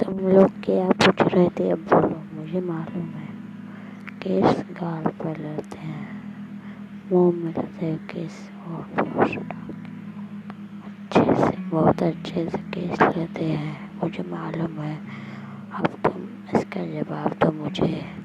[0.00, 1.70] तुम लोग क्या पूछ रहे थे?
[1.70, 3.28] अब बोलो। मुझे मालूम है।
[4.22, 6.22] केस गाल पर लेते हैं?
[7.12, 8.86] मुँह में लड़ते हैं किस और
[10.84, 15.00] अच्छे से, बहुत अच्छे से केस लेते हैं। मुझे मालूम है।
[15.74, 16.22] अब तुम,
[16.58, 18.19] इसका जवाब तो मुझे